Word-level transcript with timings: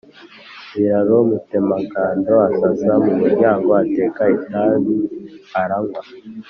Biraro 0.73 1.15
Mutemangando 1.29 2.33
asasa 2.49 2.91
mu 3.03 3.11
muryango, 3.19 3.69
atekera 3.81 4.31
itabi 4.37 4.95
aranywa 5.61 6.01